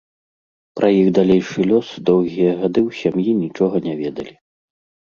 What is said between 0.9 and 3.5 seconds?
іх далейшы лёс доўгія гады ў сям'і